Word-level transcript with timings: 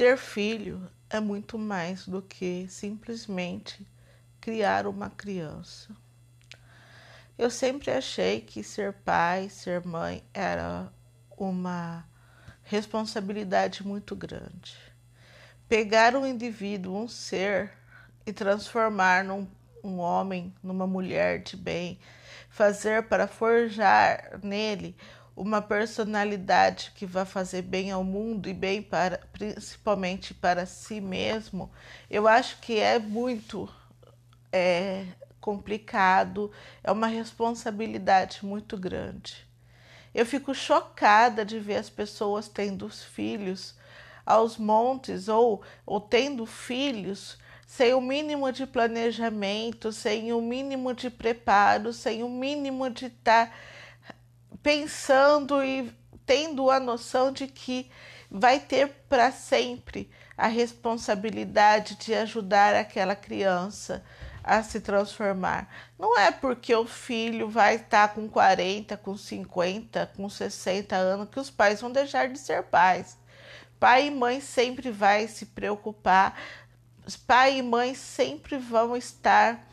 Ter 0.00 0.16
filho 0.16 0.90
é 1.10 1.20
muito 1.20 1.58
mais 1.58 2.06
do 2.06 2.22
que 2.22 2.66
simplesmente 2.70 3.86
criar 4.40 4.86
uma 4.86 5.10
criança. 5.10 5.94
Eu 7.36 7.50
sempre 7.50 7.90
achei 7.90 8.40
que 8.40 8.64
ser 8.64 8.94
pai, 8.94 9.50
ser 9.50 9.84
mãe 9.84 10.24
era 10.32 10.90
uma 11.36 12.08
responsabilidade 12.62 13.86
muito 13.86 14.16
grande. 14.16 14.74
Pegar 15.68 16.16
um 16.16 16.24
indivíduo, 16.24 16.96
um 16.96 17.06
ser, 17.06 17.70
e 18.24 18.32
transformar 18.32 19.22
num 19.22 19.46
um 19.84 19.98
homem, 19.98 20.54
numa 20.62 20.86
mulher 20.86 21.42
de 21.42 21.58
bem, 21.58 21.98
fazer 22.48 23.02
para 23.02 23.28
forjar 23.28 24.40
nele 24.42 24.96
uma 25.40 25.62
personalidade 25.62 26.92
que 26.94 27.06
vai 27.06 27.24
fazer 27.24 27.62
bem 27.62 27.90
ao 27.90 28.04
mundo 28.04 28.46
e 28.46 28.52
bem 28.52 28.82
para 28.82 29.16
principalmente 29.32 30.34
para 30.34 30.66
si 30.66 31.00
mesmo, 31.00 31.70
eu 32.10 32.28
acho 32.28 32.58
que 32.58 32.78
é 32.78 32.98
muito 32.98 33.66
é, 34.52 35.06
complicado, 35.40 36.52
é 36.84 36.92
uma 36.92 37.06
responsabilidade 37.06 38.44
muito 38.44 38.76
grande. 38.76 39.48
Eu 40.14 40.26
fico 40.26 40.54
chocada 40.54 41.42
de 41.42 41.58
ver 41.58 41.76
as 41.76 41.88
pessoas 41.88 42.46
tendo 42.46 42.90
filhos 42.90 43.74
aos 44.26 44.58
montes 44.58 45.26
ou, 45.26 45.62
ou 45.86 46.02
tendo 46.02 46.44
filhos 46.44 47.38
sem 47.66 47.94
o 47.94 48.00
mínimo 48.00 48.52
de 48.52 48.66
planejamento, 48.66 49.90
sem 49.90 50.34
o 50.34 50.42
mínimo 50.42 50.92
de 50.92 51.08
preparo, 51.08 51.94
sem 51.94 52.22
o 52.22 52.28
mínimo 52.28 52.90
de 52.90 53.06
estar 53.06 53.46
tá 53.46 53.52
pensando 54.62 55.62
e 55.62 55.92
tendo 56.26 56.70
a 56.70 56.78
noção 56.78 57.32
de 57.32 57.46
que 57.46 57.90
vai 58.30 58.60
ter 58.60 58.88
para 59.08 59.32
sempre 59.32 60.10
a 60.36 60.46
responsabilidade 60.46 61.96
de 61.96 62.14
ajudar 62.14 62.74
aquela 62.74 63.16
criança 63.16 64.04
a 64.42 64.62
se 64.62 64.80
transformar. 64.80 65.68
Não 65.98 66.18
é 66.18 66.30
porque 66.30 66.74
o 66.74 66.86
filho 66.86 67.48
vai 67.48 67.76
estar 67.76 68.08
tá 68.08 68.14
com 68.14 68.28
40, 68.28 68.96
com 68.96 69.16
50, 69.16 70.12
com 70.16 70.28
60 70.28 70.96
anos 70.96 71.28
que 71.28 71.38
os 71.38 71.50
pais 71.50 71.80
vão 71.80 71.92
deixar 71.92 72.28
de 72.28 72.38
ser 72.38 72.62
pais. 72.64 73.18
Pai 73.78 74.06
e 74.06 74.10
mãe 74.10 74.40
sempre 74.40 74.90
vai 74.90 75.26
se 75.26 75.46
preocupar, 75.46 76.38
pai 77.26 77.58
e 77.58 77.62
mãe 77.62 77.94
sempre 77.94 78.58
vão 78.58 78.96
estar 78.96 79.66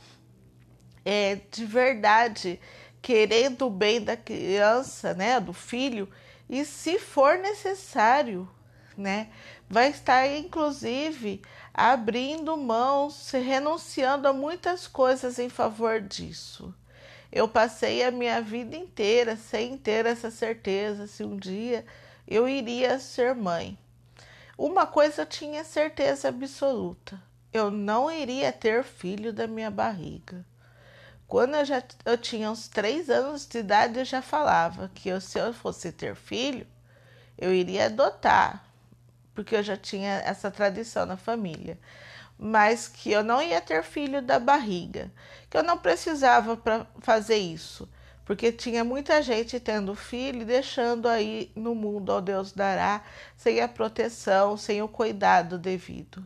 é, 1.04 1.40
de 1.52 1.66
verdade 1.66 2.60
querendo 3.02 3.68
o 3.68 3.70
bem 3.70 4.02
da 4.02 4.18
criança, 4.18 5.14
né, 5.14 5.40
do 5.40 5.54
filho, 5.54 6.10
e 6.50 6.64
se 6.66 7.00
for 7.00 7.38
necessário, 7.38 8.50
né, 8.98 9.30
vai 9.70 9.90
estar 9.90 10.28
inclusive 10.28 11.42
abrindo 11.74 12.58
mãos, 12.58 13.30
renunciando 13.32 14.28
a 14.28 14.34
muitas 14.34 14.88
coisas 14.88 15.38
em 15.38 15.50
favor 15.50 16.02
disso. 16.02 16.74
Eu 17.32 17.48
passei 17.48 18.04
a 18.04 18.12
minha 18.12 18.42
vida 18.42 18.76
inteira 18.76 19.36
sem 19.36 19.78
ter 19.78 20.06
essa 20.06 20.32
certeza 20.32 21.06
se 21.06 21.24
um 21.24 21.38
dia 21.38 21.86
eu 22.28 22.48
iria 22.48 23.00
ser 23.00 23.36
mãe. 23.36 23.78
Uma 24.58 24.88
coisa 24.88 25.22
eu 25.22 25.26
tinha 25.26 25.64
certeza 25.64 26.30
absoluta: 26.30 27.22
eu 27.54 27.70
não 27.70 28.10
iria 28.10 28.52
ter 28.52 28.84
filho 28.84 29.32
da 29.32 29.46
minha 29.46 29.70
barriga. 29.70 30.44
Quando 31.28 31.56
eu, 31.56 31.66
já, 31.66 31.84
eu 32.06 32.18
tinha 32.18 32.50
uns 32.50 32.70
três 32.70 33.10
anos 33.10 33.46
de 33.46 33.60
idade, 33.60 34.00
eu 34.00 34.06
já 34.06 34.22
falava 34.22 34.90
que 34.96 35.10
eu, 35.10 35.20
se 35.20 35.38
eu 35.38 35.54
fosse 35.54 35.92
ter 35.92 36.16
filho, 36.16 36.66
eu 37.38 37.54
iria 37.54 37.88
adotar, 37.88 38.64
porque 39.36 39.56
eu 39.56 39.62
já 39.62 39.76
tinha 39.76 40.22
essa 40.26 40.50
tradição 40.50 41.06
na 41.06 41.18
família. 41.18 41.78
Mas 42.40 42.88
que 42.88 43.12
eu 43.12 43.24
não 43.24 43.42
ia 43.42 43.60
ter 43.60 43.84
filho 43.84 44.22
da 44.22 44.40
barriga, 44.40 45.12
que 45.50 45.58
eu 45.58 45.64
não 45.64 45.78
precisava 45.78 46.56
para 46.56 46.88
fazer 47.00 47.38
isso, 47.38 47.90
porque 48.24 48.52
tinha 48.52 48.84
muita 48.84 49.22
gente 49.22 49.60
tendo 49.60 49.96
filho 49.96 50.44
e 50.44 50.46
deixando 50.46 51.10
aí 51.10 51.52
no 51.56 51.76
mundo 51.76 52.12
ao 52.12 52.22
Deus 52.22 52.54
dará, 52.54 53.04
sem 53.36 53.60
a 53.60 53.68
proteção, 53.68 54.56
sem 54.56 54.82
o 54.82 54.88
cuidado 54.88 55.58
devido. 55.58 56.24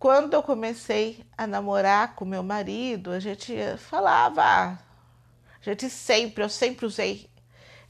Quando 0.00 0.32
eu 0.32 0.42
comecei 0.42 1.26
a 1.36 1.46
namorar 1.46 2.14
com 2.14 2.24
meu 2.24 2.42
marido, 2.42 3.10
a 3.10 3.20
gente 3.20 3.54
falava, 3.76 4.42
a 4.42 4.78
gente 5.60 5.90
sempre, 5.90 6.42
eu 6.42 6.48
sempre 6.48 6.86
usei 6.86 7.28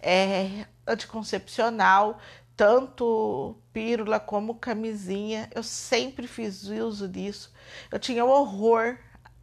é, 0.00 0.66
anticoncepcional, 0.84 2.18
tanto 2.56 3.56
pílula 3.72 4.18
como 4.18 4.56
camisinha, 4.56 5.48
eu 5.54 5.62
sempre 5.62 6.26
fiz 6.26 6.64
uso 6.64 7.06
disso. 7.06 7.52
Eu 7.92 8.00
tinha 8.00 8.24
horror 8.24 8.98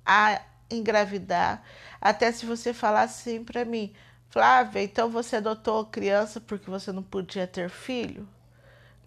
a 0.06 0.42
engravidar, 0.70 1.64
até 2.02 2.34
se 2.34 2.46
você 2.46 2.74
falasse 2.74 3.30
assim 3.30 3.46
para 3.46 3.64
mim, 3.64 3.94
Flávia, 4.30 4.84
então 4.84 5.10
você 5.10 5.38
adotou 5.38 5.86
criança 5.86 6.42
porque 6.42 6.70
você 6.70 6.92
não 6.92 7.02
podia 7.02 7.48
ter 7.48 7.70
filho? 7.70 8.28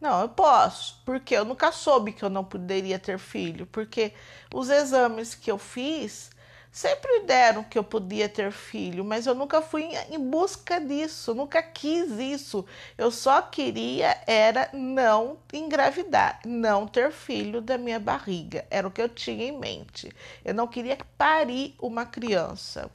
Não, 0.00 0.22
eu 0.22 0.28
posso, 0.28 1.00
porque 1.04 1.34
eu 1.34 1.44
nunca 1.44 1.70
soube 1.72 2.12
que 2.12 2.22
eu 2.24 2.30
não 2.30 2.42
poderia 2.44 2.98
ter 2.98 3.18
filho, 3.18 3.66
porque 3.66 4.12
os 4.52 4.70
exames 4.70 5.34
que 5.34 5.50
eu 5.50 5.58
fiz 5.58 6.30
sempre 6.72 7.20
deram 7.24 7.64
que 7.64 7.78
eu 7.78 7.84
podia 7.84 8.28
ter 8.28 8.52
filho, 8.52 9.04
mas 9.04 9.26
eu 9.26 9.34
nunca 9.34 9.60
fui 9.60 9.90
em 10.08 10.18
busca 10.18 10.80
disso, 10.80 11.34
nunca 11.34 11.62
quis 11.62 12.12
isso. 12.12 12.64
Eu 12.96 13.10
só 13.10 13.42
queria 13.42 14.16
era 14.26 14.70
não 14.72 15.38
engravidar, 15.52 16.40
não 16.46 16.86
ter 16.86 17.10
filho 17.12 17.60
da 17.60 17.76
minha 17.76 17.98
barriga. 18.00 18.64
Era 18.70 18.86
o 18.88 18.90
que 18.90 19.02
eu 19.02 19.08
tinha 19.08 19.44
em 19.46 19.58
mente. 19.58 20.10
Eu 20.44 20.54
não 20.54 20.66
queria 20.68 20.96
parir 21.18 21.74
uma 21.78 22.06
criança. 22.06 22.90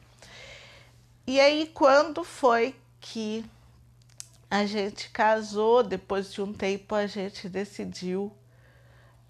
E 1.27 1.39
aí 1.39 1.69
quando 1.73 2.23
foi 2.23 2.75
que 3.01 3.45
a 4.55 4.65
gente 4.65 5.09
casou, 5.09 5.83
depois 5.83 6.31
de 6.31 6.41
um 6.41 6.53
tempo 6.53 6.95
a 6.95 7.05
gente 7.07 7.49
decidiu 7.49 8.31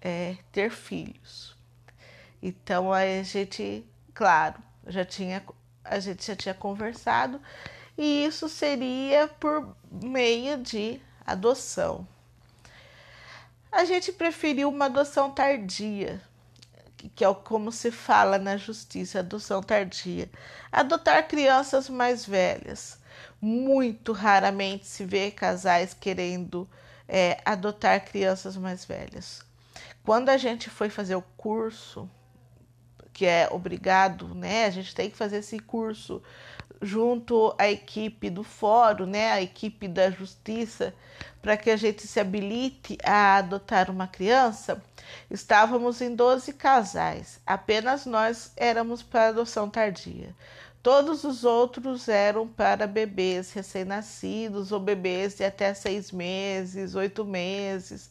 é, 0.00 0.36
ter 0.52 0.70
filhos. 0.70 1.56
Então 2.40 2.92
a 2.92 3.04
gente, 3.24 3.84
claro, 4.14 4.62
já 4.86 5.04
tinha, 5.04 5.42
a 5.82 5.98
gente 5.98 6.24
já 6.24 6.36
tinha 6.36 6.54
conversado 6.54 7.40
e 7.98 8.24
isso 8.24 8.48
seria 8.48 9.26
por 9.26 9.76
meio 9.90 10.58
de 10.58 11.00
adoção. 11.26 12.06
A 13.72 13.84
gente 13.84 14.12
preferiu 14.12 14.68
uma 14.68 14.84
adoção 14.84 15.32
tardia, 15.32 16.22
que 17.16 17.24
é 17.24 17.34
como 17.34 17.72
se 17.72 17.90
fala 17.90 18.38
na 18.38 18.56
justiça, 18.56 19.18
adoção 19.18 19.60
tardia. 19.60 20.30
Adotar 20.70 21.26
crianças 21.26 21.88
mais 21.90 22.24
velhas 22.24 23.04
muito 23.40 24.12
raramente 24.12 24.86
se 24.86 25.04
vê 25.04 25.30
casais 25.30 25.94
querendo 25.94 26.68
é, 27.08 27.40
adotar 27.44 28.04
crianças 28.04 28.56
mais 28.56 28.84
velhas. 28.84 29.42
Quando 30.04 30.28
a 30.28 30.36
gente 30.36 30.70
foi 30.70 30.88
fazer 30.88 31.16
o 31.16 31.22
curso, 31.36 32.08
que 33.12 33.26
é 33.26 33.48
obrigado, 33.50 34.34
né? 34.34 34.66
A 34.66 34.70
gente 34.70 34.94
tem 34.94 35.10
que 35.10 35.16
fazer 35.16 35.38
esse 35.38 35.58
curso 35.58 36.22
junto 36.82 37.54
à 37.58 37.68
equipe 37.68 38.28
do 38.28 38.42
fórum, 38.42 39.06
né? 39.06 39.32
A 39.32 39.40
equipe 39.40 39.88
da 39.88 40.10
justiça, 40.10 40.94
para 41.40 41.56
que 41.56 41.70
a 41.70 41.76
gente 41.76 42.06
se 42.06 42.20
habilite 42.20 42.98
a 43.02 43.36
adotar 43.36 43.90
uma 43.90 44.06
criança. 44.06 44.82
Estávamos 45.30 46.00
em 46.00 46.14
12 46.14 46.52
casais, 46.52 47.40
apenas 47.46 48.06
nós 48.06 48.52
éramos 48.56 49.02
para 49.02 49.28
adoção 49.28 49.70
tardia. 49.70 50.34
Todos 50.86 51.24
os 51.24 51.42
outros 51.42 52.08
eram 52.08 52.46
para 52.46 52.86
bebês 52.86 53.52
recém-nascidos 53.52 54.70
ou 54.70 54.78
bebês 54.78 55.34
de 55.34 55.42
até 55.42 55.74
seis 55.74 56.12
meses, 56.12 56.94
oito 56.94 57.24
meses. 57.24 58.08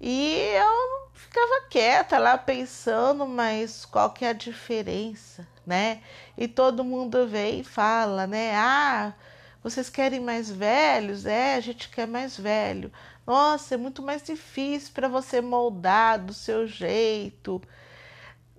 E 0.00 0.34
eu 0.34 1.08
ficava 1.14 1.68
quieta 1.70 2.18
lá 2.18 2.36
pensando, 2.36 3.24
mas 3.24 3.84
qual 3.84 4.10
que 4.10 4.24
é 4.24 4.30
a 4.30 4.32
diferença, 4.32 5.46
né? 5.64 6.02
E 6.36 6.48
todo 6.48 6.82
mundo 6.82 7.24
vem 7.28 7.60
e 7.60 7.64
fala, 7.64 8.26
né? 8.26 8.52
Ah, 8.56 9.14
vocês 9.62 9.88
querem 9.88 10.18
mais 10.18 10.50
velhos? 10.50 11.24
É, 11.24 11.54
a 11.54 11.60
gente 11.60 11.88
quer 11.88 12.08
mais 12.08 12.36
velho. 12.36 12.90
Nossa, 13.24 13.74
é 13.74 13.78
muito 13.78 14.02
mais 14.02 14.24
difícil 14.24 14.90
para 14.92 15.06
você 15.06 15.40
moldar 15.40 16.18
do 16.18 16.34
seu 16.34 16.66
jeito, 16.66 17.62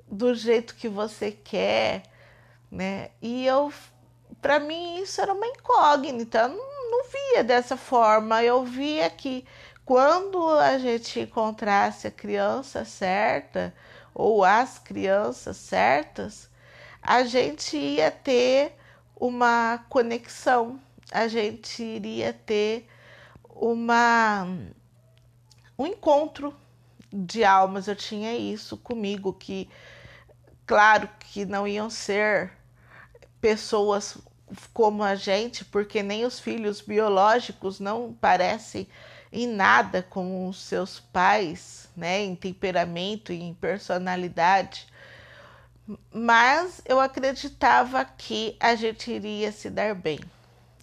do 0.10 0.34
jeito 0.34 0.76
que 0.76 0.88
você 0.88 1.30
quer 1.30 2.04
né? 2.72 3.12
E 3.22 3.46
eu, 3.46 3.72
para 4.42 4.60
mim, 4.60 5.02
isso 5.02 5.22
era 5.22 5.34
uma 5.34 5.48
incógnita, 5.48 6.40
eu 6.40 6.50
não, 6.50 6.92
não 6.92 7.06
via 7.10 7.44
dessa 7.44 7.78
forma. 7.78 8.44
Eu 8.44 8.64
via 8.64 9.10
que 9.10 9.46
quando 9.86 10.50
a 10.50 10.78
gente 10.78 11.20
encontrasse 11.20 12.08
a 12.08 12.12
criança 12.12 12.84
certa 12.84 13.74
ou 14.14 14.44
as 14.44 14.80
crianças 14.80 15.58
certas, 15.58 16.50
a 17.02 17.24
gente 17.24 17.78
ia 17.78 18.12
ter 18.12 18.76
uma 19.16 19.86
conexão, 19.90 20.80
a 21.12 21.28
gente 21.28 21.82
iria 21.82 22.34
ter 22.34 22.88
uma 23.50 24.46
um 25.78 25.86
encontro 25.86 26.54
de 27.14 27.44
almas, 27.44 27.88
eu 27.88 27.96
tinha 27.96 28.36
isso 28.36 28.76
comigo, 28.78 29.32
que 29.32 29.70
claro 30.66 31.10
que 31.20 31.46
não 31.46 31.68
iam 31.68 31.90
ser 31.90 32.52
pessoas 33.40 34.18
como 34.74 35.04
a 35.04 35.16
gente, 35.16 35.66
porque 35.66 36.02
nem 36.02 36.26
os 36.26 36.40
filhos 36.40 36.82
biológicos 36.82 37.80
não 37.80 38.14
parecem 38.14 38.88
em 39.32 39.48
nada 39.48 40.02
com 40.02 40.48
os 40.48 40.62
seus 40.62 41.00
pais, 41.00 41.90
né, 41.96 42.22
em 42.22 42.36
temperamento 42.36 43.34
e 43.34 43.42
em 43.42 43.54
personalidade. 43.54 44.88
Mas 46.12 46.82
eu 46.86 47.00
acreditava 47.00 48.04
que 48.06 48.56
a 48.60 48.76
gente 48.76 49.12
iria 49.12 49.52
se 49.52 49.70
dar 49.70 49.96
bem. 49.96 50.20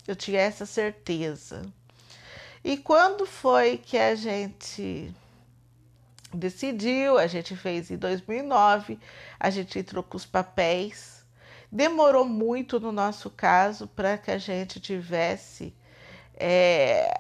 Eu 0.06 0.14
tinha 0.14 0.40
essa 0.40 0.66
certeza. 0.66 1.62
E 2.62 2.76
quando 2.76 3.26
foi 3.26 3.76
que 3.76 3.98
a 3.98 4.14
gente 4.14 5.14
decidiu, 6.32 7.18
a 7.18 7.26
gente 7.26 7.54
fez 7.54 7.90
em 7.90 7.96
2009, 7.96 8.98
a 9.38 9.50
gente 9.50 9.78
entrou 9.78 10.02
com 10.02 10.16
os 10.16 10.24
papéis. 10.24 11.13
Demorou 11.75 12.25
muito 12.25 12.79
no 12.79 12.93
nosso 12.93 13.29
caso 13.29 13.88
para 13.88 14.17
que 14.17 14.31
a 14.31 14.38
gente 14.38 14.79
tivesse 14.79 15.75
é, 16.35 17.12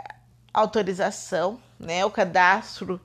autorização, 0.52 1.60
né, 1.76 2.04
o 2.04 2.10
cadastro 2.12 3.00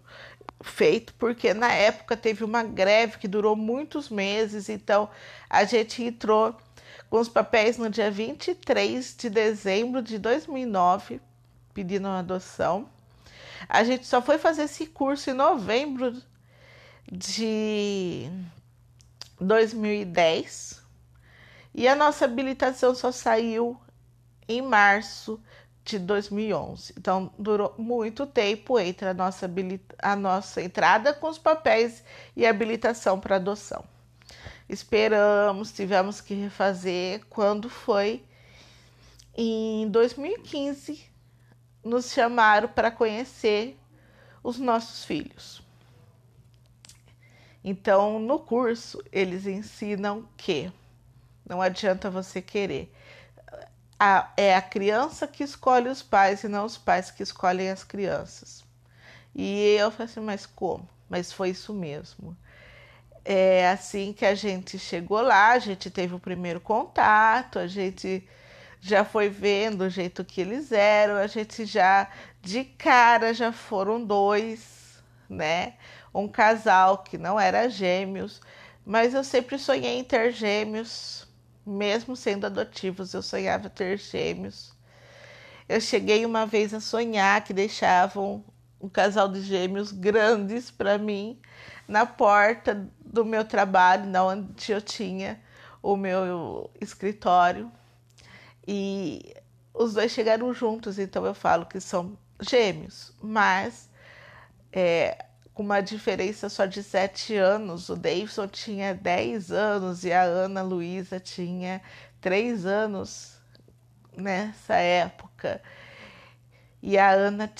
feito, 0.61 1.11
porque 1.15 1.51
na 1.55 1.73
época 1.73 2.15
teve 2.15 2.43
uma 2.43 2.61
greve 2.61 3.17
que 3.17 3.27
durou 3.27 3.55
muitos 3.55 4.09
meses, 4.09 4.69
então 4.69 5.09
a 5.49 5.63
gente 5.63 6.03
entrou 6.03 6.55
com 7.09 7.19
os 7.19 7.27
papéis 7.27 7.79
no 7.79 7.89
dia 7.89 8.11
23 8.11 9.15
de 9.17 9.27
dezembro 9.27 10.03
de 10.03 10.19
2009, 10.19 11.19
pedindo 11.73 12.07
uma 12.07 12.19
adoção. 12.19 12.87
A 13.67 13.83
gente 13.83 14.05
só 14.05 14.21
foi 14.21 14.37
fazer 14.37 14.65
esse 14.65 14.85
curso 14.85 15.31
em 15.31 15.33
novembro 15.33 16.15
de 17.11 18.29
2010 19.41 20.87
e 21.79 21.87
a 21.87 21.95
nossa 21.95 22.25
habilitação 22.25 22.93
só 22.93 23.09
saiu 23.09 23.79
em 24.49 24.61
março 24.61 25.41
de 25.85 25.97
2011. 25.97 26.93
Então, 26.97 27.31
durou 27.39 27.73
muito 27.77 28.27
tempo 28.27 28.77
entre 28.77 29.07
a 29.07 29.13
nossa, 29.13 29.49
a 29.97 30.13
nossa 30.13 30.61
entrada 30.61 31.13
com 31.13 31.29
os 31.29 31.37
papéis 31.37 32.03
e 32.35 32.45
habilitação 32.45 33.17
para 33.17 33.37
adoção. 33.37 33.85
Esperamos, 34.67 35.71
tivemos 35.71 36.19
que 36.19 36.33
refazer 36.33 37.23
quando 37.29 37.69
foi 37.69 38.25
em 39.33 39.89
2015 39.89 41.01
nos 41.81 42.11
chamaram 42.11 42.67
para 42.67 42.91
conhecer 42.91 43.79
os 44.43 44.59
nossos 44.59 45.05
filhos. 45.05 45.61
Então, 47.63 48.19
no 48.19 48.37
curso, 48.37 49.01
eles 49.13 49.47
ensinam 49.47 50.27
que 50.35 50.69
não 51.49 51.61
adianta 51.61 52.09
você 52.09 52.41
querer 52.41 52.93
a, 53.99 54.31
é 54.37 54.55
a 54.55 54.61
criança 54.61 55.27
que 55.27 55.43
escolhe 55.43 55.89
os 55.89 56.01
pais 56.01 56.43
e 56.43 56.47
não 56.47 56.65
os 56.65 56.77
pais 56.77 57.11
que 57.11 57.21
escolhem 57.21 57.69
as 57.69 57.83
crianças. 57.83 58.63
E 59.35 59.75
eu 59.77 59.91
falei 59.91 60.05
assim, 60.05 60.21
mas 60.21 60.45
como? 60.45 60.87
Mas 61.09 61.33
foi 61.33 61.49
isso 61.49 61.73
mesmo. 61.73 62.35
É 63.25 63.69
assim 63.69 64.13
que 64.13 64.25
a 64.25 64.33
gente 64.33 64.79
chegou 64.79 65.21
lá, 65.21 65.51
a 65.51 65.59
gente 65.59 65.89
teve 65.89 66.15
o 66.15 66.19
primeiro 66.19 66.61
contato, 66.61 67.59
a 67.59 67.67
gente 67.67 68.27
já 68.79 69.03
foi 69.03 69.29
vendo 69.29 69.81
o 69.81 69.89
jeito 69.89 70.23
que 70.23 70.39
eles 70.39 70.71
eram, 70.71 71.15
a 71.15 71.27
gente 71.27 71.65
já 71.65 72.09
de 72.41 72.63
cara 72.63 73.33
já 73.33 73.51
foram 73.51 74.03
dois, 74.03 75.03
né? 75.29 75.73
Um 76.13 76.27
casal 76.27 76.99
que 76.99 77.17
não 77.17 77.37
era 77.37 77.69
gêmeos, 77.69 78.41
mas 78.85 79.13
eu 79.13 79.23
sempre 79.23 79.59
sonhei 79.59 79.99
em 79.99 80.03
ter 80.03 80.31
gêmeos 80.31 81.28
mesmo 81.69 82.15
sendo 82.15 82.45
adotivos, 82.45 83.13
eu 83.13 83.21
sonhava 83.21 83.69
ter 83.69 83.97
gêmeos. 83.97 84.73
Eu 85.67 85.79
cheguei 85.79 86.25
uma 86.25 86.45
vez 86.45 86.73
a 86.73 86.79
sonhar 86.79 87.43
que 87.43 87.53
deixavam 87.53 88.43
um 88.81 88.89
casal 88.89 89.27
de 89.27 89.41
gêmeos 89.41 89.91
grandes 89.91 90.71
para 90.71 90.97
mim 90.97 91.39
na 91.87 92.05
porta 92.05 92.89
do 93.05 93.23
meu 93.23 93.45
trabalho, 93.45 94.03
onde 94.23 94.71
eu 94.71 94.81
tinha 94.81 95.39
o 95.81 95.95
meu 95.95 96.71
escritório. 96.81 97.71
E 98.67 99.35
os 99.73 99.93
dois 99.93 100.11
chegaram 100.11 100.53
juntos, 100.53 100.97
então 100.97 101.25
eu 101.25 101.33
falo 101.33 101.65
que 101.65 101.79
são 101.79 102.17
gêmeos, 102.41 103.13
mas 103.21 103.89
é, 104.71 105.25
com 105.59 105.63
uma 105.63 105.81
diferença 105.81 106.47
só 106.47 106.65
de 106.65 106.81
sete 106.81 107.35
anos. 107.35 107.89
O 107.89 107.95
Davidson 107.97 108.47
tinha 108.47 108.93
dez 108.93 109.51
anos 109.51 110.05
e 110.05 110.13
a 110.13 110.21
Ana 110.21 110.61
Luísa 110.61 111.19
tinha 111.19 111.81
três 112.21 112.65
anos 112.65 113.37
nessa 114.15 114.75
época. 114.75 115.61
E 116.81 116.97
a 116.97 117.11
Ana, 117.11 117.51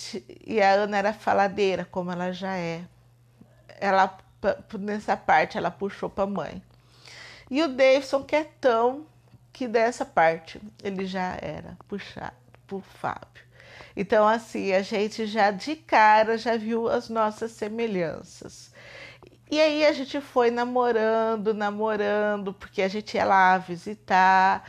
e 0.47 0.61
a 0.61 0.75
Ana 0.75 0.97
era 0.97 1.11
faladeira, 1.11 1.83
como 1.83 2.09
ela 2.09 2.31
já 2.31 2.55
é. 2.55 2.85
Ela, 3.81 4.17
nessa 4.79 5.17
parte, 5.17 5.57
ela 5.57 5.69
puxou 5.69 6.09
para 6.09 6.23
a 6.23 6.27
mãe. 6.27 6.63
E 7.51 7.61
o 7.61 7.67
Davidson, 7.67 8.23
que 8.23 8.37
é 8.37 8.45
tão 8.61 9.07
que 9.51 9.67
dessa 9.67 10.05
parte, 10.05 10.61
ele 10.81 11.05
já 11.05 11.37
era 11.41 11.77
puxado 11.85 12.31
por 12.65 12.81
Fábio. 12.81 13.48
Então, 13.95 14.27
assim, 14.27 14.73
a 14.73 14.81
gente 14.81 15.25
já 15.25 15.51
de 15.51 15.75
cara 15.75 16.37
já 16.37 16.57
viu 16.57 16.87
as 16.89 17.09
nossas 17.09 17.51
semelhanças. 17.51 18.71
E 19.51 19.59
aí 19.59 19.85
a 19.85 19.91
gente 19.93 20.21
foi 20.21 20.51
namorando, 20.51 21.53
namorando, 21.53 22.53
porque 22.53 22.81
a 22.81 22.87
gente 22.87 23.15
ia 23.15 23.25
lá 23.25 23.57
visitar. 23.57 24.63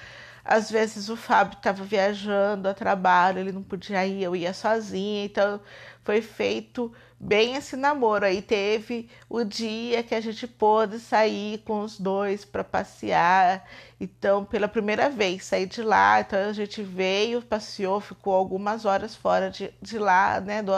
Às 0.45 0.71
vezes 0.71 1.09
o 1.11 1.17
Fábio 1.17 1.57
estava 1.59 1.85
viajando 1.85 2.69
a 2.69 2.75
trabalho, 2.75 3.39
ele 3.41 3.53
não 3.53 3.63
podia 3.63 4.07
ir, 4.07 4.23
eu 4.23 4.35
ia 4.35 4.55
sozinha. 4.55 5.25
Então 5.25 5.61
foi 6.03 6.23
feito 6.23 6.93
bem 7.21 7.55
esse 7.55 7.77
namoro. 7.77 8.25
Aí 8.25 8.41
teve 8.41 9.09
o 9.29 9.45
dia 9.45 10.03
que 10.03 10.15
a 10.15 10.21
gente 10.21 10.47
pôde 10.47 10.99
sair 10.99 11.59
com 11.59 11.83
os 11.83 12.01
dois 12.01 12.45
para 12.45 12.65
passear. 12.65 13.69
Então, 14.01 14.45
pela 14.45 14.67
primeira 14.67 15.11
vez, 15.11 15.45
saí 15.45 15.67
de 15.67 15.83
lá. 15.83 16.21
Então, 16.21 16.49
a 16.49 16.53
gente 16.55 16.83
veio, 16.83 17.43
passeou, 17.43 18.01
ficou 18.01 18.35
algumas 18.35 18.87
horas 18.87 19.15
fora 19.15 19.51
de, 19.51 19.71
de 19.83 19.99
lá, 19.99 20.41
né, 20.41 20.63
do, 20.63 20.73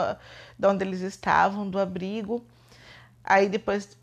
de 0.59 0.67
onde 0.67 0.83
eles 0.83 1.01
estavam, 1.01 1.69
do 1.69 1.79
abrigo. 1.79 2.43
Aí 3.25 3.47
depois 3.47 3.97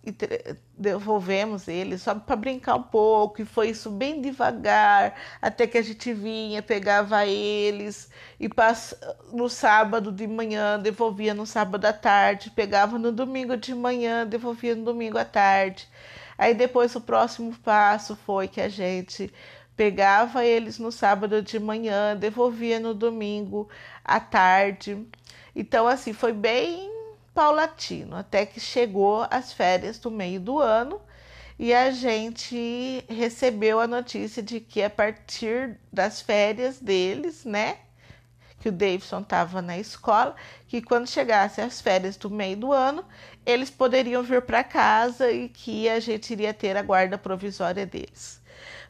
devolvemos 0.76 1.68
ele 1.68 1.98
só 1.98 2.14
para 2.14 2.36
brincar 2.36 2.76
um 2.76 2.82
pouco, 2.82 3.42
e 3.42 3.44
foi 3.44 3.68
isso 3.68 3.90
bem 3.90 4.22
devagar, 4.22 5.14
até 5.42 5.66
que 5.66 5.76
a 5.76 5.82
gente 5.82 6.10
vinha, 6.14 6.62
pegava 6.62 7.26
eles 7.26 8.10
e 8.38 8.48
pass... 8.48 8.94
no 9.30 9.50
sábado 9.50 10.10
de 10.10 10.26
manhã 10.26 10.78
devolvia 10.80 11.34
no 11.34 11.44
sábado 11.44 11.84
à 11.84 11.92
tarde, 11.92 12.50
pegava 12.50 12.98
no 12.98 13.12
domingo 13.12 13.58
de 13.58 13.74
manhã, 13.74 14.26
devolvia 14.26 14.74
no 14.74 14.84
domingo 14.84 15.18
à 15.18 15.24
tarde. 15.24 15.86
Aí 16.38 16.54
depois 16.54 16.96
o 16.96 17.00
próximo 17.02 17.54
passo 17.62 18.16
foi 18.16 18.48
que 18.48 18.60
a 18.62 18.70
gente 18.70 19.30
pegava 19.76 20.44
eles 20.46 20.78
no 20.78 20.90
sábado 20.90 21.42
de 21.42 21.58
manhã, 21.58 22.16
devolvia 22.16 22.80
no 22.80 22.94
domingo 22.94 23.68
à 24.02 24.18
tarde. 24.18 25.06
Então 25.54 25.86
assim, 25.86 26.14
foi 26.14 26.32
bem 26.32 26.99
paulatino, 27.40 28.16
até 28.16 28.44
que 28.44 28.60
chegou 28.60 29.26
as 29.30 29.50
férias 29.50 29.98
do 29.98 30.10
meio 30.10 30.38
do 30.38 30.58
ano 30.58 31.00
e 31.58 31.72
a 31.72 31.90
gente 31.90 33.02
recebeu 33.08 33.80
a 33.80 33.86
notícia 33.86 34.42
de 34.42 34.60
que 34.60 34.82
a 34.82 34.90
partir 34.90 35.78
das 35.90 36.20
férias 36.20 36.78
deles, 36.78 37.46
né, 37.46 37.78
que 38.60 38.68
o 38.68 38.72
Davidson 38.72 39.20
estava 39.20 39.62
na 39.62 39.78
escola, 39.78 40.36
que 40.68 40.82
quando 40.82 41.08
chegasse 41.08 41.62
as 41.62 41.80
férias 41.80 42.14
do 42.18 42.28
meio 42.28 42.58
do 42.58 42.72
ano, 42.74 43.02
eles 43.46 43.70
poderiam 43.70 44.22
vir 44.22 44.42
para 44.42 44.62
casa 44.62 45.32
e 45.32 45.48
que 45.48 45.88
a 45.88 45.98
gente 45.98 46.30
iria 46.34 46.52
ter 46.52 46.76
a 46.76 46.82
guarda 46.82 47.16
provisória 47.16 47.86
deles. 47.86 48.38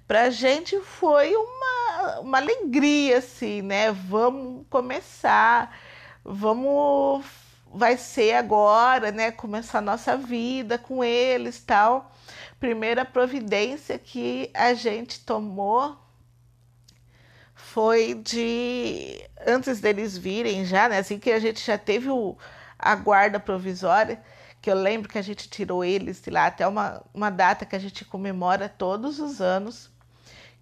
Para 0.09 0.23
a 0.23 0.31
gente 0.31 0.77
foi 0.81 1.33
uma, 1.37 2.19
uma 2.19 2.39
alegria, 2.39 3.19
assim, 3.19 3.63
né? 3.63 3.93
Vamos 3.93 4.67
começar, 4.69 5.73
vamos 6.25 7.25
vai 7.73 7.97
ser 7.97 8.35
agora, 8.35 9.13
né? 9.13 9.31
Começar 9.31 9.79
a 9.79 9.83
nossa 9.83 10.17
vida 10.17 10.77
com 10.77 11.05
eles 11.05 11.61
tal. 11.61 12.13
Primeira 12.59 13.05
providência 13.05 13.99
que 13.99 14.51
a 14.53 14.75
gente 14.75 15.21
tomou 15.25 15.97
foi 17.55 18.15
de 18.15 19.23
antes 19.47 19.81
deles 19.81 20.19
virem 20.19 20.65
já, 20.65 20.89
né? 20.89 20.99
Assim 20.99 21.19
que 21.19 21.31
a 21.31 21.39
gente 21.39 21.65
já 21.65 21.79
teve 21.79 22.11
o, 22.11 22.37
a 22.79 22.95
guarda 22.97 23.39
provisória, 23.39 24.21
que 24.61 24.71
eu 24.71 24.75
lembro 24.75 25.09
que 25.09 25.19
a 25.19 25.23
gente 25.23 25.49
tirou 25.49 25.85
eles 25.85 26.21
de 26.21 26.31
lá 26.31 26.47
até 26.47 26.67
uma, 26.67 27.03
uma 27.15 27.31
data 27.31 27.65
que 27.65 27.77
a 27.77 27.79
gente 27.79 28.05
comemora 28.05 28.69
todos 28.69 29.21
os 29.21 29.41
anos, 29.41 29.91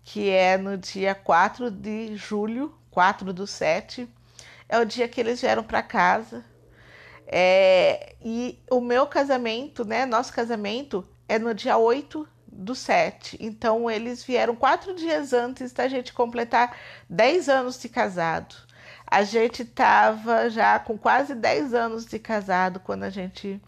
que 0.04 0.30
é 0.30 0.56
no 0.56 0.76
dia 0.76 1.14
4 1.14 1.70
de 1.70 2.14
julho, 2.16 2.74
4 2.90 3.32
do 3.32 3.46
7. 3.46 4.08
É 4.68 4.78
o 4.78 4.84
dia 4.84 5.08
que 5.08 5.20
eles 5.20 5.40
vieram 5.40 5.64
para 5.64 5.82
casa 5.82 6.44
É, 7.30 8.14
e 8.22 8.58
o 8.70 8.80
meu 8.80 9.06
casamento, 9.06 9.84
né? 9.84 10.06
Nosso 10.06 10.32
casamento 10.32 11.06
é 11.28 11.38
no 11.38 11.52
dia 11.52 11.76
8 11.76 12.26
do 12.50 12.74
7. 12.74 13.36
Então, 13.38 13.90
eles 13.90 14.24
vieram 14.24 14.56
quatro 14.56 14.94
dias 14.94 15.34
antes 15.34 15.70
da 15.72 15.86
gente 15.88 16.14
completar 16.14 16.74
10 17.08 17.50
anos 17.50 17.78
de 17.78 17.88
casado. 17.90 18.56
A 19.06 19.22
gente 19.22 19.62
estava 19.62 20.48
já 20.48 20.78
com 20.78 20.96
quase 20.96 21.34
10 21.34 21.74
anos 21.74 22.06
de 22.06 22.18
casado 22.18 22.80
quando 22.80 23.04
a 23.04 23.10
gente 23.10 23.60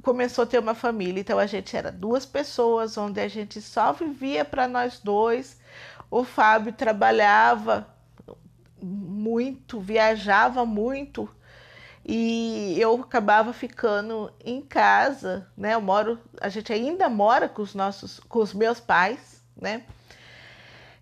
começou 0.00 0.44
a 0.44 0.46
ter 0.46 0.60
uma 0.60 0.74
família. 0.74 1.20
Então, 1.20 1.38
a 1.38 1.46
gente 1.46 1.76
era 1.76 1.90
duas 1.90 2.24
pessoas, 2.24 2.96
onde 2.96 3.20
a 3.20 3.26
gente 3.26 3.60
só 3.60 3.92
vivia 3.92 4.44
para 4.44 4.68
nós 4.68 5.00
dois. 5.00 5.58
O 6.08 6.22
Fábio 6.22 6.72
trabalhava 6.72 7.88
muito, 8.80 9.80
viajava 9.80 10.64
muito 10.64 11.28
e 12.04 12.76
eu 12.78 12.94
acabava 12.96 13.52
ficando 13.52 14.30
em 14.44 14.60
casa, 14.60 15.48
né? 15.56 15.74
Eu 15.74 15.80
moro, 15.80 16.18
a 16.40 16.50
gente 16.50 16.70
ainda 16.72 17.08
mora 17.08 17.48
com 17.48 17.62
os 17.62 17.74
nossos, 17.74 18.20
com 18.20 18.40
os 18.40 18.52
meus 18.52 18.78
pais, 18.78 19.42
né? 19.56 19.84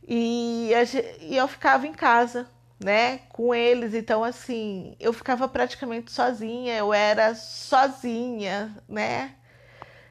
E, 0.06 0.72
a, 0.74 0.82
e 1.20 1.36
eu 1.36 1.48
ficava 1.48 1.86
em 1.86 1.92
casa, 1.92 2.46
né? 2.78 3.18
Com 3.30 3.52
eles, 3.52 3.94
então 3.94 4.22
assim, 4.22 4.96
eu 5.00 5.12
ficava 5.12 5.48
praticamente 5.48 6.12
sozinha, 6.12 6.76
eu 6.76 6.94
era 6.94 7.34
sozinha, 7.34 8.76
né? 8.88 9.34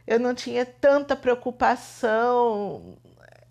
Eu 0.05 0.19
não 0.19 0.36
tinha 0.36 0.65
tanta 0.65 1.15
preocupação, 1.15 2.98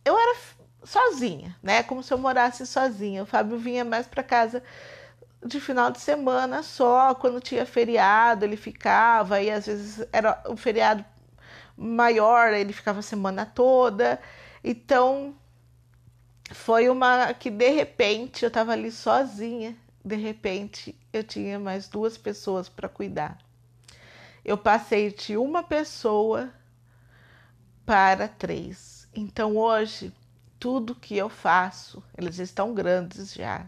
eu 0.04 0.18
era 0.18 0.36
sozinha, 0.84 1.56
né? 1.62 1.82
Como 1.82 2.02
se 2.02 2.12
eu 2.12 2.18
morasse 2.18 2.66
sozinha. 2.66 3.22
O 3.22 3.26
Fábio 3.26 3.58
vinha 3.58 3.84
mais 3.84 4.06
para 4.06 4.22
casa 4.22 4.62
de 5.44 5.60
final 5.60 5.90
de 5.90 6.00
semana 6.00 6.62
só, 6.62 7.14
quando 7.14 7.40
tinha 7.40 7.64
feriado, 7.64 8.44
ele 8.44 8.56
ficava, 8.56 9.40
e 9.40 9.50
às 9.50 9.66
vezes 9.66 10.06
era 10.12 10.42
um 10.48 10.56
feriado 10.56 11.04
maior, 11.76 12.52
ele 12.52 12.72
ficava 12.72 12.98
a 12.98 13.02
semana 13.02 13.46
toda. 13.46 14.20
Então, 14.62 15.34
foi 16.50 16.88
uma 16.90 17.32
que 17.32 17.50
de 17.50 17.70
repente 17.70 18.44
eu 18.44 18.48
estava 18.48 18.72
ali 18.72 18.92
sozinha, 18.92 19.76
de 20.04 20.16
repente 20.16 20.98
eu 21.12 21.24
tinha 21.24 21.58
mais 21.58 21.88
duas 21.88 22.18
pessoas 22.18 22.68
para 22.68 22.88
cuidar. 22.88 23.38
Eu 24.44 24.58
passei 24.58 25.12
de 25.12 25.36
uma 25.36 25.62
pessoa 25.62 26.50
para 27.86 28.28
três. 28.28 29.08
Então, 29.14 29.56
hoje, 29.56 30.12
tudo 30.58 30.94
que 30.94 31.16
eu 31.16 31.28
faço, 31.28 32.02
eles 32.16 32.38
estão 32.38 32.74
grandes 32.74 33.32
já 33.34 33.66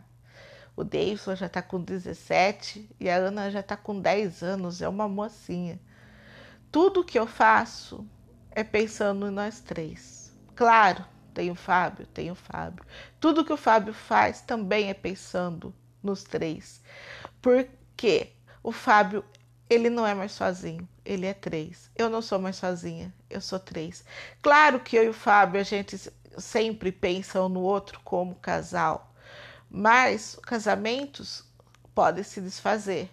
o 0.74 0.84
Davidson 0.84 1.34
já 1.34 1.46
está 1.46 1.60
com 1.60 1.80
17 1.80 2.88
e 2.98 3.10
a 3.10 3.16
Ana 3.16 3.50
já 3.50 3.60
está 3.60 3.76
com 3.76 4.00
10 4.00 4.42
anos, 4.42 4.80
é 4.80 4.88
uma 4.88 5.08
mocinha. 5.08 5.78
Tudo 6.70 7.04
que 7.04 7.18
eu 7.18 7.26
faço 7.26 8.06
é 8.50 8.64
pensando 8.64 9.26
em 9.26 9.30
nós 9.30 9.60
três. 9.60 10.32
Claro, 10.54 11.04
tem 11.34 11.50
o 11.50 11.54
Fábio, 11.54 12.06
tem 12.06 12.30
o 12.30 12.34
Fábio. 12.34 12.84
Tudo 13.20 13.44
que 13.44 13.52
o 13.52 13.56
Fábio 13.56 13.92
faz 13.92 14.40
também 14.40 14.88
é 14.88 14.94
pensando 14.94 15.74
nos 16.02 16.24
três. 16.24 16.82
Porque 17.42 18.32
o 18.62 18.72
Fábio, 18.72 19.22
ele 19.68 19.90
não 19.90 20.06
é 20.06 20.14
mais 20.14 20.32
sozinho, 20.32 20.88
ele 21.04 21.26
é 21.26 21.34
três. 21.34 21.90
Eu 21.94 22.08
não 22.08 22.22
sou 22.22 22.38
mais 22.38 22.56
sozinha, 22.56 23.12
eu 23.28 23.40
sou 23.40 23.58
três. 23.58 24.04
Claro 24.40 24.80
que 24.80 24.96
eu 24.96 25.04
e 25.04 25.08
o 25.08 25.14
Fábio, 25.14 25.60
a 25.60 25.64
gente 25.64 25.98
sempre 26.38 26.90
pensa 26.90 27.42
um 27.42 27.48
no 27.50 27.60
outro 27.60 28.00
como 28.02 28.34
casal 28.36 29.11
mas 29.72 30.38
casamentos 30.42 31.44
podem 31.94 32.22
se 32.22 32.42
desfazer. 32.42 33.10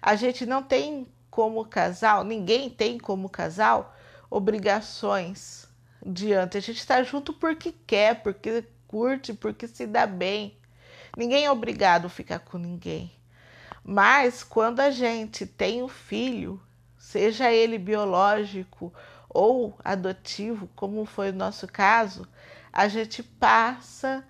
A 0.00 0.16
gente 0.16 0.46
não 0.46 0.62
tem 0.62 1.06
como 1.30 1.66
casal, 1.66 2.24
ninguém 2.24 2.70
tem 2.70 2.98
como 2.98 3.28
casal 3.28 3.94
obrigações 4.30 5.68
diante. 6.04 6.56
A 6.56 6.60
gente 6.60 6.78
está 6.78 7.02
junto 7.02 7.34
porque 7.34 7.74
quer, 7.86 8.22
porque 8.22 8.64
curte, 8.88 9.34
porque 9.34 9.68
se 9.68 9.86
dá 9.86 10.06
bem. 10.06 10.56
Ninguém 11.14 11.44
é 11.44 11.50
obrigado 11.50 12.06
a 12.06 12.10
ficar 12.10 12.38
com 12.38 12.56
ninguém. 12.56 13.12
Mas 13.84 14.42
quando 14.42 14.80
a 14.80 14.90
gente 14.90 15.44
tem 15.44 15.82
um 15.82 15.88
filho, 15.88 16.60
seja 16.98 17.52
ele 17.52 17.78
biológico 17.78 18.92
ou 19.28 19.78
adotivo, 19.84 20.70
como 20.74 21.04
foi 21.04 21.30
o 21.30 21.34
nosso 21.34 21.66
caso, 21.66 22.26
a 22.72 22.88
gente 22.88 23.22
passa 23.22 24.24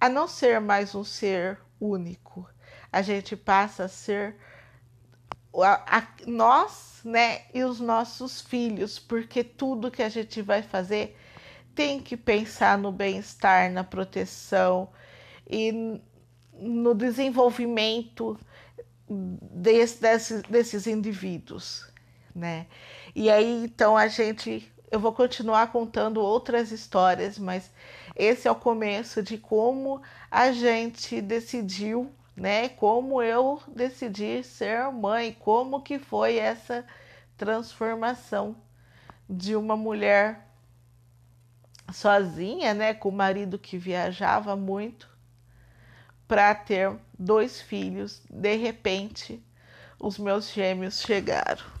a 0.00 0.08
não 0.08 0.26
ser 0.26 0.60
mais 0.60 0.94
um 0.94 1.04
ser 1.04 1.60
único. 1.78 2.48
A 2.90 3.02
gente 3.02 3.36
passa 3.36 3.84
a 3.84 3.88
ser 3.88 4.36
a, 5.54 5.98
a, 5.98 6.06
nós, 6.26 7.00
né, 7.04 7.42
e 7.52 7.62
os 7.62 7.80
nossos 7.80 8.40
filhos, 8.40 8.98
porque 8.98 9.44
tudo 9.44 9.90
que 9.90 10.02
a 10.02 10.08
gente 10.08 10.40
vai 10.40 10.62
fazer 10.62 11.16
tem 11.74 12.00
que 12.00 12.16
pensar 12.16 12.78
no 12.78 12.90
bem-estar, 12.90 13.70
na 13.70 13.84
proteção 13.84 14.88
e 15.48 16.00
no 16.52 16.94
desenvolvimento 16.94 18.38
desse, 19.08 20.00
desses, 20.00 20.42
desses 20.42 20.86
indivíduos, 20.86 21.90
né? 22.34 22.66
E 23.14 23.30
aí, 23.30 23.64
então, 23.64 23.96
a 23.96 24.08
gente 24.08 24.70
eu 24.90 24.98
vou 24.98 25.12
continuar 25.12 25.70
contando 25.70 26.20
outras 26.20 26.72
histórias, 26.72 27.38
mas 27.38 27.70
esse 28.16 28.48
é 28.48 28.50
o 28.50 28.56
começo 28.56 29.22
de 29.22 29.38
como 29.38 30.02
a 30.30 30.50
gente 30.50 31.20
decidiu, 31.20 32.10
né? 32.36 32.68
Como 32.70 33.22
eu 33.22 33.62
decidi 33.68 34.42
ser 34.42 34.90
mãe, 34.90 35.36
como 35.38 35.82
que 35.82 35.98
foi 35.98 36.36
essa 36.36 36.84
transformação 37.36 38.56
de 39.28 39.54
uma 39.54 39.76
mulher 39.76 40.48
sozinha, 41.92 42.74
né, 42.74 42.94
com 42.94 43.08
o 43.08 43.12
marido 43.12 43.58
que 43.58 43.78
viajava 43.78 44.54
muito, 44.56 45.08
para 46.26 46.54
ter 46.54 46.92
dois 47.18 47.60
filhos. 47.60 48.22
De 48.28 48.56
repente, 48.56 49.42
os 49.98 50.18
meus 50.18 50.52
gêmeos 50.52 51.00
chegaram. 51.00 51.79